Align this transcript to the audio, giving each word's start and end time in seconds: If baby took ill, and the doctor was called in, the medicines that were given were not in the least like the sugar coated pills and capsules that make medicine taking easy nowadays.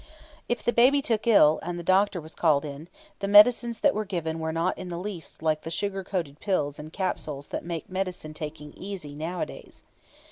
If 0.49 0.65
baby 0.65 0.99
took 1.03 1.27
ill, 1.27 1.59
and 1.61 1.77
the 1.77 1.83
doctor 1.83 2.19
was 2.19 2.33
called 2.33 2.65
in, 2.65 2.87
the 3.19 3.27
medicines 3.27 3.77
that 3.81 3.93
were 3.93 4.03
given 4.03 4.39
were 4.39 4.51
not 4.51 4.75
in 4.75 4.87
the 4.87 4.97
least 4.97 5.43
like 5.43 5.61
the 5.61 5.69
sugar 5.69 6.03
coated 6.03 6.39
pills 6.39 6.79
and 6.79 6.91
capsules 6.91 7.49
that 7.49 7.63
make 7.63 7.87
medicine 7.87 8.33
taking 8.33 8.73
easy 8.73 9.13
nowadays. 9.13 9.83